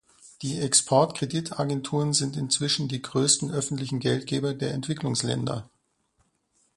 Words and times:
Die 0.41 0.59
Exportkreditagenturen 0.59 2.13
sind 2.13 2.35
inzwischen 2.35 2.87
die 2.87 3.03
größten 3.03 3.51
öffentlichen 3.51 3.99
Geldgeber 3.99 4.55
der 4.55 4.73
Entwicklungsländer. 4.73 5.69